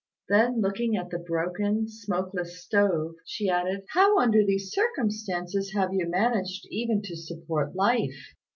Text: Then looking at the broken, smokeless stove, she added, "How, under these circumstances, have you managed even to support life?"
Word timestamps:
Then 0.29 0.61
looking 0.61 0.97
at 0.97 1.11
the 1.11 1.19
broken, 1.19 1.87
smokeless 1.87 2.59
stove, 2.63 3.13
she 3.23 3.47
added, 3.49 3.83
"How, 3.89 4.17
under 4.17 4.43
these 4.43 4.71
circumstances, 4.73 5.73
have 5.75 5.93
you 5.93 6.09
managed 6.09 6.65
even 6.71 7.03
to 7.03 7.15
support 7.15 7.75
life?" 7.75 8.33